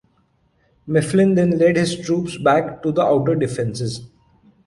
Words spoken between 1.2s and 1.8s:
then led